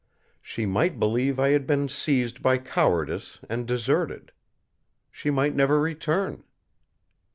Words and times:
She 0.41 0.65
might 0.65 0.97
believe 0.99 1.39
I 1.39 1.49
had 1.49 1.67
been 1.67 1.87
seized 1.87 2.41
by 2.41 2.57
cowardice 2.57 3.37
and 3.51 3.67
deserted. 3.67 4.31
She 5.11 5.29
might 5.29 5.53
never 5.53 5.79
return. 5.79 6.43